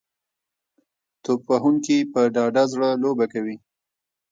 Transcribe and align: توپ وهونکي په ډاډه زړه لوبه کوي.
توپ 1.23 1.41
وهونکي 1.51 1.97
په 2.13 2.21
ډاډه 2.35 2.63
زړه 2.73 2.89
لوبه 3.03 3.25
کوي. 3.33 3.55